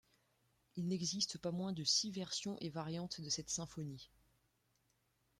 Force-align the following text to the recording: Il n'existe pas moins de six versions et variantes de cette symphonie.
Il 0.77 0.87
n'existe 0.87 1.37
pas 1.37 1.51
moins 1.51 1.73
de 1.73 1.83
six 1.83 2.09
versions 2.09 2.57
et 2.59 2.71
variantes 2.71 3.21
de 3.21 3.29
cette 3.29 3.51
symphonie. 3.51 4.09